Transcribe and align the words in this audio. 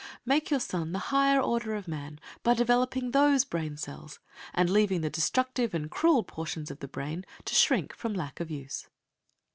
Make 0.25 0.49
your 0.49 0.59
son 0.59 0.95
a 0.95 0.97
higher 0.97 1.39
order 1.39 1.75
of 1.75 1.87
man 1.87 2.19
by 2.41 2.55
developing 2.55 3.11
those 3.11 3.45
brain 3.45 3.77
cells 3.77 4.17
and 4.51 4.67
leaving 4.67 5.01
the 5.01 5.11
destructive 5.11 5.75
and 5.75 5.91
cruel 5.91 6.23
portions 6.23 6.71
of 6.71 6.79
the 6.79 6.87
brain 6.87 7.23
to 7.45 7.53
shrink 7.53 7.93
from 7.95 8.15
lack 8.15 8.39
of 8.39 8.49
use. 8.49 8.87